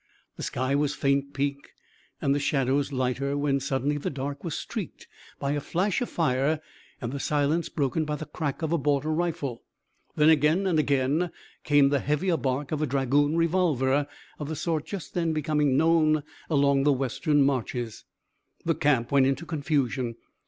The 0.35 0.41
sky 0.41 0.73
was 0.73 0.95
faint 0.95 1.31
pink 1.31 1.73
and 2.19 2.33
the 2.33 2.39
shadows 2.39 2.91
lighter 2.91 3.37
when 3.37 3.59
suddenly 3.59 3.99
the 3.99 4.09
dark 4.09 4.43
was 4.43 4.57
streaked 4.57 5.07
by 5.37 5.51
a 5.51 5.59
flash 5.61 6.01
of 6.01 6.09
fire 6.09 6.59
and 6.99 7.11
the 7.11 7.19
silence 7.19 7.69
broken 7.69 8.03
by 8.03 8.15
the 8.15 8.25
crack 8.25 8.63
of 8.63 8.73
a 8.73 8.79
border 8.79 9.13
rifle. 9.13 9.61
Then 10.15 10.29
again 10.29 10.65
and 10.65 10.79
again 10.79 11.29
came 11.63 11.89
the 11.89 11.99
heavier 11.99 12.37
bark 12.37 12.71
of 12.71 12.81
a 12.81 12.87
dragoon 12.87 13.37
revolver, 13.37 14.07
of 14.39 14.49
the 14.49 14.55
sort 14.55 14.87
just 14.87 15.13
then 15.13 15.33
becoming 15.33 15.77
known 15.77 16.23
along 16.49 16.81
the 16.81 16.93
Western 16.93 17.43
marches. 17.43 18.03
The 18.65 18.73
camp 18.73 19.11
went 19.11 19.27
into 19.27 19.45
confusion. 19.45 20.15